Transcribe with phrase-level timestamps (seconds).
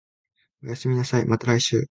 [0.63, 1.79] おやすみなさい、また来週